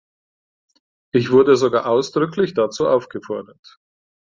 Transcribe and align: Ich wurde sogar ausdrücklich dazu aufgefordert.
Ich 1.13 1.29
wurde 1.29 1.55
sogar 1.55 1.85
ausdrücklich 1.85 2.55
dazu 2.55 2.87
aufgefordert. 2.87 3.77